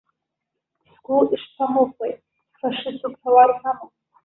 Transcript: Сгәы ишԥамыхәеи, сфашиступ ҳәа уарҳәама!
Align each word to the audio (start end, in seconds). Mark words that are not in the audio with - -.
Сгәы 0.89 1.17
ишԥамыхәеи, 1.33 2.13
сфашиступ 2.53 3.13
ҳәа 3.19 3.29
уарҳәама! 3.35 3.85